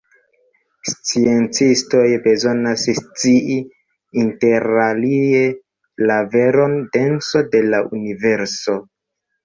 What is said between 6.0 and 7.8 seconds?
la veran denson de